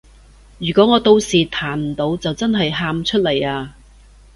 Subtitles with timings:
[0.57, 3.75] 如果我到時彈唔到就真係喊出嚟啊